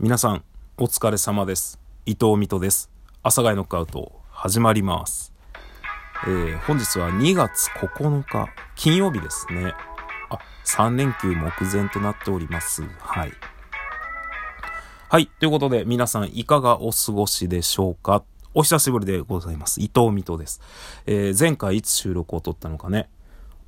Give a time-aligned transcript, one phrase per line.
[0.00, 0.44] 皆さん、
[0.76, 1.80] お疲れ様です。
[2.06, 2.88] 伊藤美斗です。
[3.24, 5.32] 朝がノックアウト、始まります。
[6.24, 9.74] えー、本日は2月9日、金曜日ですね。
[10.30, 12.84] あ、3連休目前となっております。
[13.00, 13.32] はい。
[15.08, 15.26] はい。
[15.26, 18.22] ということで、皆さん、いかがお過ごしでしょうか？
[18.54, 19.80] お久しぶりでございます。
[19.80, 20.60] 伊藤美斗です。
[21.06, 23.10] えー、前回いつ収録を撮ったのかね、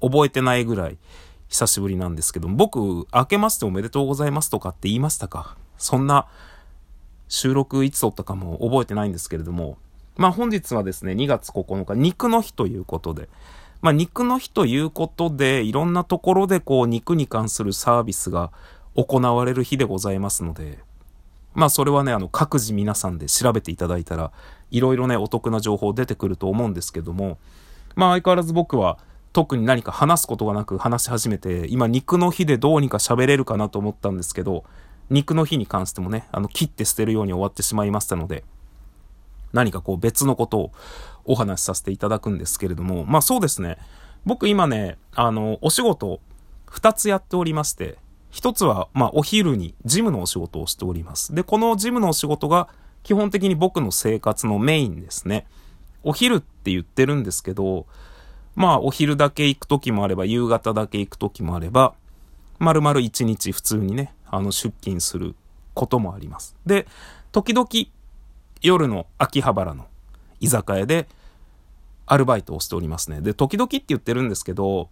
[0.00, 0.98] 覚えてないぐらい
[1.48, 2.78] 久しぶりなんですけど、僕、
[3.12, 5.56] 明けましておめでとうございますとかって言いましたか？
[5.80, 6.26] そんな
[7.28, 9.78] 収録いつ撮ったかも覚えてないんですけれども、
[10.16, 13.28] まあ本日はですね、2月9日、肉の日ということで、
[13.80, 18.52] まあ肉の日ということで、いろんなところでこう肉に関するサービスが
[18.94, 20.78] 行われる日でございますので、
[21.54, 24.32] まあそれはね、あの各自皆さんで調べていただいたら、
[24.70, 27.38] いろいろね、お得な情報出てくると思うんですけども、
[27.94, 28.98] まあ相変わらず僕は
[29.32, 34.64] 特に何か話すことがなく話し始めて、今肉の日でどうにか喋れるかなと思ったんですけど、
[35.10, 38.44] 肉の日に関してもね、あの、切って捨てるように終わってしまいましたので、
[39.52, 40.72] 何かこう別のことを
[41.24, 43.78] お話しさせていただくんですけれども、まあそうですね、
[44.24, 46.20] 僕今ね、あの、お仕事
[46.66, 47.98] 二つやっておりまして、
[48.30, 51.34] 一つは、まあお昼にジムのお仕事をしております。
[51.34, 52.68] で、このジムのお仕事が
[53.02, 55.46] 基本的に僕の生活のメインですね。
[56.04, 57.86] お昼って言ってるんですけど、
[58.54, 61.94] まあお昼だけ行く時もあれば、夕方だけ行く時もあれば、
[62.58, 65.34] 丸々一日普通にね、あの、出勤する
[65.74, 66.56] こともあります。
[66.66, 66.86] で、
[67.32, 67.68] 時々、
[68.62, 69.86] 夜の秋葉原の
[70.40, 71.08] 居酒屋で、
[72.06, 73.20] アルバイトをしておりますね。
[73.20, 74.88] で、時々って言ってるんですけど、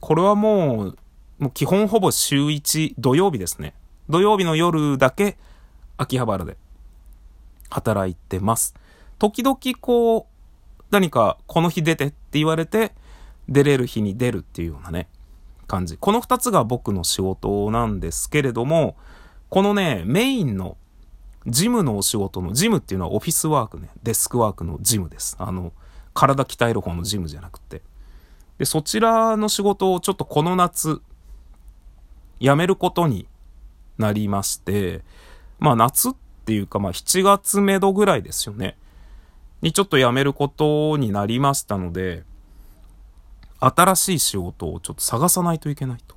[0.00, 0.98] これはもう、
[1.38, 3.74] もう基本ほぼ週1土曜日ですね。
[4.08, 5.36] 土曜日の夜だけ、
[5.96, 6.56] 秋葉原で
[7.70, 8.74] 働いてます。
[9.18, 12.92] 時々こう、何かこの日出てって言われて、
[13.48, 15.08] 出れる日に出るっていうようなね、
[15.64, 15.96] 感じ。
[15.96, 18.96] この二つが僕の仕事なんですけれども、
[19.48, 20.76] このね、メインの
[21.46, 25.36] ジムのお仕事の、ジムっていうのはオフィスワークね、デスクワークのジムです。
[25.38, 25.72] あの、
[26.14, 27.82] 体鍛える方のジムじゃなくて。
[28.58, 31.00] で、そちらの仕事をちょっとこの夏、
[32.40, 33.26] 辞めることに
[33.98, 35.02] なりまして、
[35.58, 36.12] まあ夏っ
[36.44, 38.76] ていうかまあ7月目処ぐらいですよね。
[39.62, 42.24] にちょっと辞めることになりましたので、
[43.60, 46.16] 新しい仕事をちょっと探さないといけないと。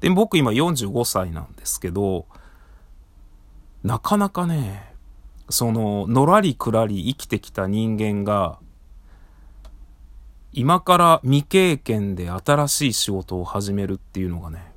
[0.00, 2.26] で、僕今45歳なんですけど、
[3.82, 4.94] なかなかね、
[5.48, 8.58] その、のらりくらり生きてきた人間が、
[10.52, 14.72] 今から未経験で新しい仕事を始めるっていうのがね、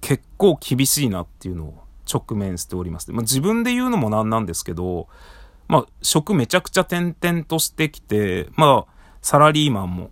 [0.00, 3.10] 結構厳しいなっていうのを直面しております。
[3.12, 5.08] まあ、自分で言うのもなんなんですけど、
[5.68, 8.92] まあ、職めちゃくちゃ転々としてきて、まあ、
[9.22, 10.10] サラリーマンも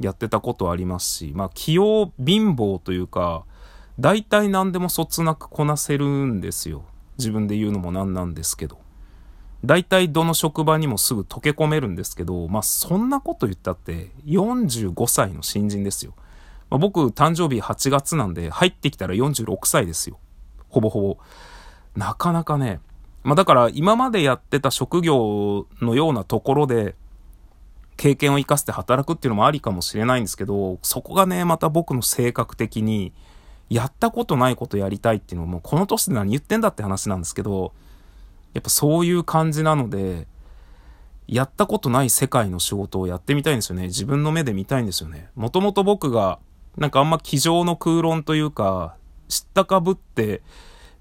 [0.00, 3.44] やってたことありますし、まあ、器用貧乏というか、
[3.98, 6.84] 大体何でもそつなくこなせるんですよ。
[7.18, 8.78] 自分で言うのもなんなんですけど。
[9.64, 16.14] 大体どの職場にもすぐ溶け込めるんですけど、まあ、そんなこと言ったって、45歳の新人ですよ。
[16.68, 20.18] まあ、僕、誕生日8月なんで、入ってきたら46歳ですよ。
[20.68, 21.18] ほぼほぼ。
[21.96, 22.80] なかなかね、
[23.24, 26.94] まあ、だから今までやってた職業のようなところで、
[27.96, 33.12] 経験を生かして働くっていうのもありかもしれないんですけど、そこがね、また僕の性格的に、
[33.68, 37.72] やったことないことやりたいっていうのも、この年で何言ってんだって話なんですけど、
[38.54, 40.26] やっぱそういう感じなので、
[41.26, 43.84] やったことない世界の仕事をやってみたいんですよね。
[43.84, 45.30] 自分の目で見たいんですよね。
[45.34, 46.38] もともと僕が、
[46.76, 48.94] なんかあんま机上の空論というか、
[49.28, 50.42] 知ったかぶって、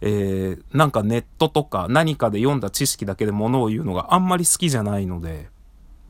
[0.01, 5.50] えー、なんかネットとか何かで読んだ知識だけで物を言うのがあんまり好きじゃないので、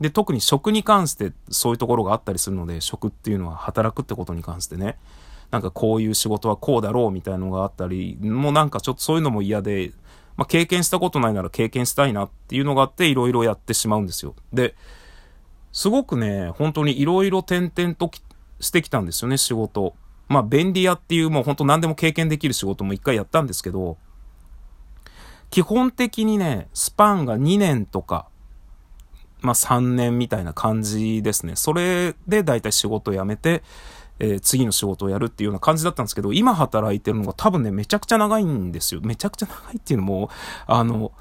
[0.00, 4.98] で、特に食に関してそういうところがあったりするので、食っていうのは働くってことに関してね、
[5.50, 9.92] なんかこういう仕事はこうだろうみたいのがあったり、もうなんかちょっとそういうのも嫌で、
[10.36, 14.34] まあ、経験したことないなら経験したいなっていうのがあって、いろいろやってしまうんですよ。
[14.52, 14.74] で、
[15.72, 18.10] すごくね、本当にいろいろ転々と
[18.60, 19.94] してきたんですよね、仕事。
[20.28, 23.96] まあ、便利屋っていうもう本当何でも経験できる仕事も一回やったんですけど、
[25.50, 28.28] 基本的にね、スパンが2年とか、
[29.40, 31.56] まあ3年みたいな感じですね。
[31.56, 33.62] それで大体仕事を辞めて、
[34.18, 39.00] えー、次の仕事をやるっていうような感じだったんですけど、今働いてるのが多分ね、めちゃくちゃ長いんですよ。
[39.02, 40.30] めちゃくちゃ長いっていうのも、
[40.66, 41.12] あの、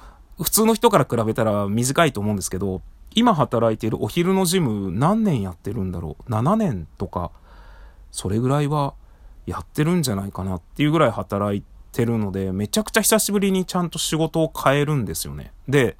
[0.41, 2.81] 普通の人から比べたら短いと思うんですけど、
[3.13, 7.31] 今働いているお昼のジム何年やってるんだろう ?7 年とか、
[8.11, 8.93] それぐらいは
[9.45, 15.51] やってるんじゃないかなっていうぐらい働いてるので、めちゃくちゃ久しぶりにちゃんと仕事を変えるんですよね。
[15.67, 15.95] で、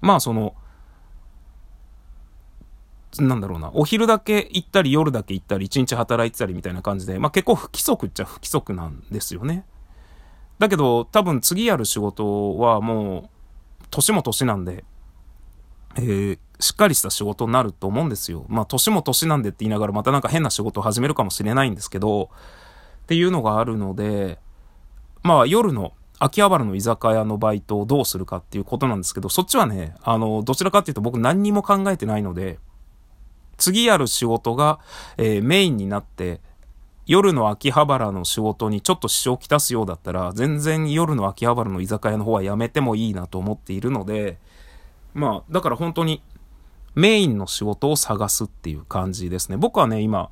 [0.00, 0.54] まあその、
[3.22, 9.64] なんだろうな、お昼だけ行ったり夜だけ行ったり一日働いてたりみたいな感じで、まあ結構不規則っちゃ不規則なんですよね。
[10.58, 13.30] だけど、多分次やる仕事はも
[13.82, 14.84] う、年も年なんで、
[15.96, 18.46] えー、しっかりした仕事になると思うんですよ。
[18.48, 22.30] まあ、年も年なんでって言いながらまたなんか変な仕事を始めるかもしれないんですけど、
[23.02, 24.38] っていうのがあるので、
[25.22, 32.58] まあ、夜の秋葉原の居酒屋のバイトをどうするかっていうことなんですけど、そっちはね、あの、どちらかっていうと僕何にも考えてないので、
[33.56, 34.80] 次やる仕事が、
[35.16, 36.40] えー、メインになって、
[37.06, 44.38] 夜の秋葉原の仕事にちょっと支障をきたすようだったら、全然夜の秋葉原の居酒屋の方はやめてもいいなと思っているので、
[45.12, 46.22] まあ、だから本当に
[46.94, 49.56] メインの仕事を探すっていう感じですね。
[49.56, 50.30] 僕はね、今、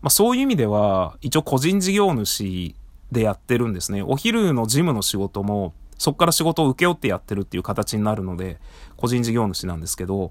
[0.00, 2.74] まあそういう意味では、一応個人事業主
[3.12, 4.02] でやってるんですね。
[4.02, 8.58] お昼のジムの仕事も、そこから仕事を請け負ってやってるっていう形になるので、
[8.96, 10.30] 個人事業主なんですけど、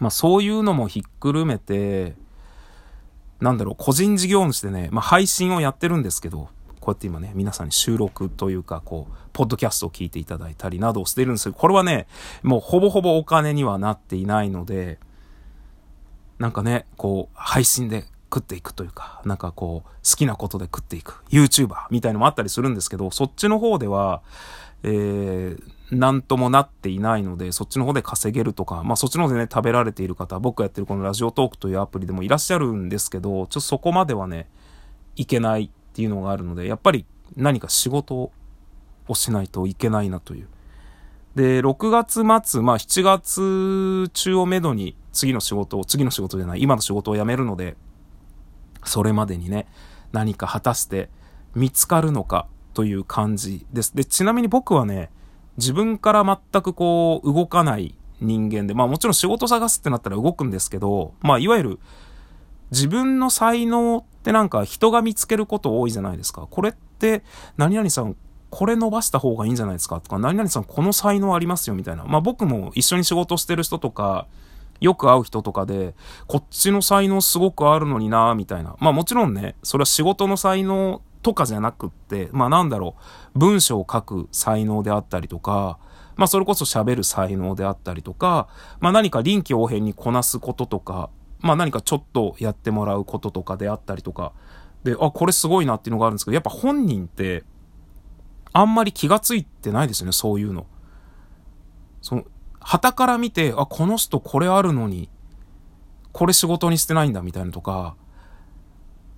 [0.00, 2.14] まあそういうのもひっくるめて、
[3.40, 6.48] なんだろう、個人事業主でね、まあ配信をやってるんですけど、
[6.80, 12.06] こうやって今ね、皆さんに収録というか、こう、ポッドキャストを聞いていただいたりなどをしてるんですけど、これはね、
[12.42, 14.98] もうほぼほぼお金にはなっていないので、
[16.38, 24.22] なんかね、こう、配信で食っていくというか、なんかこう、好きなことで食っていく、YouTuber みたいのもあったりするんですけど、そっちの方では、
[24.82, 34.48] えー、なんともなっていないので、そっちの方で稼げるとか、まあそっちの方でね、食べられている方、僕がやってるこのラジオトークというアプリでもいらっしゃるんですけど、ちょっとそこまではね、
[35.14, 37.06] いけないっていうのがあるので、やっぱり
[37.36, 38.32] 何か仕事
[39.08, 40.48] をしないといけないなという。
[41.36, 47.76] で、6月末、まあ7月中をめどに次の仕事を、次の仕事じゃない、今の仕事を辞めるので、
[48.84, 49.68] それまでにね、
[50.12, 51.10] 何か果たして
[51.54, 53.94] 見つかるのかという感じです。
[53.94, 55.10] で、ちなみに僕はね、
[55.56, 61.78] 自分から全くこう動かない人間で、まあもちろん仕事探すってなったら動くんですけど、まあいわゆる
[62.70, 66.46] 自分の才能ってなんか人が見つけること多いじゃないですか。
[66.50, 67.22] これって、
[67.56, 68.16] 何々さん、
[68.50, 70.00] これ伸ばした方がいいんじゃないですか？
[70.00, 72.04] とか、何々さんこの才能ありますよみたいな。
[72.04, 74.26] まあ僕も一緒に仕事してる人とか、
[74.80, 75.94] よく会う人とかで、
[76.26, 78.76] こっちの才能すごくあるのになみたいな。
[78.78, 82.94] まあもちろんね、それは仕事の才能とかじゃなくって、まあなんだろ
[83.34, 85.80] う、文章を書く才能であったりとか、
[86.14, 88.46] まあそれこそ喋る才能であったりとか、
[88.78, 94.34] まあ何か臨機応変にこなすこととか、まあ何かちょっとやってもらうこととかであったりとか、
[94.84, 97.42] で、あ、これすごいなっていうのがあるんですけど、やっぱ本人って、
[98.52, 100.68] あんまり気がついてないですよね、そういうの。
[102.02, 102.22] その、
[102.60, 105.10] 旗から見て、あ、この人これあるのに、
[106.12, 107.96] これ仕事にしてないんだみたいなとか、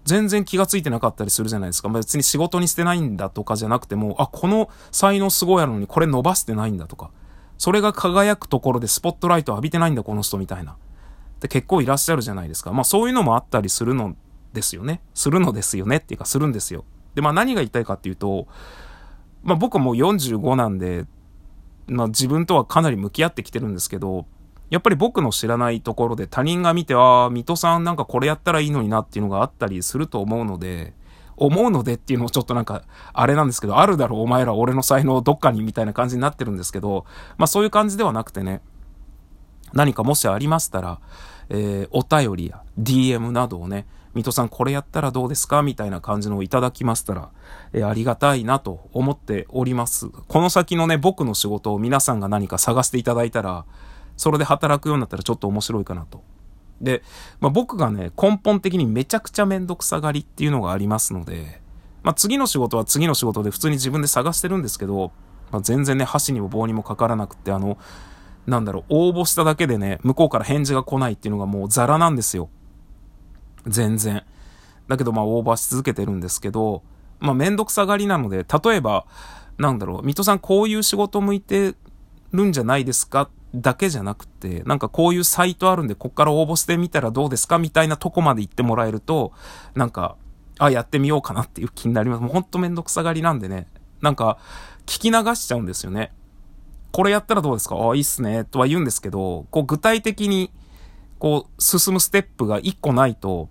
[0.08, 1.88] 全然気がついてなかったりするじゃないですか。
[1.90, 7.10] 別に仕事にしてないんだとかじゃなくても、あ、この才能すごいあるのにこれ伸ばしてないんだとか、
[7.58, 10.72] それが輝くところでスポットライト浴びてないんだ、この人みたいな。
[10.72, 10.76] っ
[11.40, 12.72] て結構いらっしゃるじゃないですか。
[12.72, 14.16] まあそういうのもあったりするの
[14.52, 15.02] ですよね。
[15.14, 16.84] するのですよねっていうかするんですよ。
[17.14, 18.49] で、まあ何が言いたいかっていうと、
[19.43, 21.05] まあ僕もう45なんで、
[21.87, 24.26] まあ自分とはかなり向き合ってきてるんですけど、
[24.70, 30.93] やっぱり僕の知らないところで他人が見て、ああ、水戸さんなんかこれやったらいいのになっていうのがあったりすると思うので、
[31.37, 32.82] 思うのでっていうのをちょっとなんか、
[33.12, 37.06] あれなんですけど、あるだろうお前ら俺の才能どっかにみたいな感じになってるんですけど、
[37.38, 38.61] まあそういう感じではなくてね、
[39.73, 41.00] 何かもしありましたら、
[41.50, 47.31] えー、お便りや DM などをね、水戸さんこれやったらどうですかみたいな感じのをいただきましたら、
[47.73, 50.09] えー、ありがたいなと思っております。
[50.09, 53.65] この先のね、僕の仕事を皆さんが何か探していただいたら、
[54.19, 56.22] それで働くようになったらちょっと面白いかなと。
[56.82, 57.03] で、
[57.41, 61.60] まあ、僕がね、根本的にめちゃくちゃめんどくさがりっていうのがありますので、
[62.03, 65.13] まあ、次の仕事は次の仕事で普通に自分で探してるんですけど、
[65.51, 67.79] まあ、全然ね、箸にも棒にもかからなくって、あの、
[68.46, 72.48] なんだろう、応募しただけでね、向こうから返事が来ないっていうのがもうザラなんですよ。
[73.67, 74.25] 全然。
[74.89, 76.82] だけどまあ応募し続けてるんですけど、
[77.20, 79.05] まあめんどくさがりなので、例えば、
[79.58, 81.75] なんだろう、水戸さんこういう仕事向いて
[82.32, 89.32] るんじゃないですかだけじゃなくて、なんかこういうサイトあるんで、こっから応募してみたらどうですかみたいなとこまで言ってもらえると、
[89.74, 90.17] なんか、
[90.58, 92.22] あ、やってみようかなっていう気になります。
[92.22, 93.67] もうほんとめんどくさがりなんでね、
[94.00, 94.38] なんか、
[94.86, 96.12] 聞き流しちゃうんですよね。
[96.93, 97.76] これやったらどうですか？
[97.76, 98.44] あ、いいっすね。
[98.44, 100.50] とは言うんですけど、こう具体的に、
[101.19, 103.48] こう進むステップが一個ないと、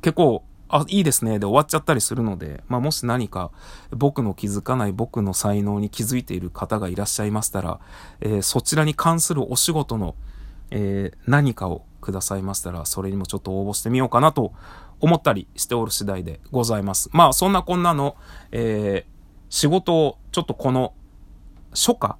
[0.00, 1.38] 結構、あ、いいですね。
[1.38, 3.50] で終わっちゃったりするので、まあもし何か
[3.90, 7.78] 僕の気づかない僕の才能に気づいている方がいらっしゃいましたら、
[8.20, 10.14] えー、そちらに関するお仕事の、
[10.70, 14.54] えー、何かをくださいましたら、それにもちょっと応募してみようかなと
[15.00, 17.10] 思ったりしておる次第でございます。
[17.12, 18.16] まあそんなこんなの、
[18.50, 19.12] えー、
[19.50, 20.94] 仕事をちょっとこの
[21.72, 22.16] 初夏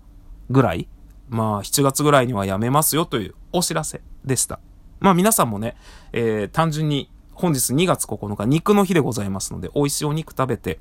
[0.50, 0.88] ぐらい、
[1.30, 4.60] まあ7月ぐらいには辞めますよというお知らせでした。
[5.00, 5.74] まあ皆さんもね、
[6.12, 10.80] えー、単純に本日2月9日肉の日でございますので、美味しいお肉食べて、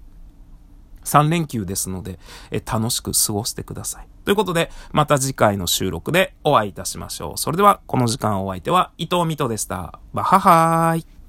[1.03, 2.19] 3連休ですので、
[2.51, 4.07] え楽しく過ごしてください。
[4.23, 7.37] ということで、また次回の収録でお会いいたしましょう。
[7.37, 9.99] それでは、この時間お相手は伊藤美斗でした。
[10.13, 11.20] バハハーイ。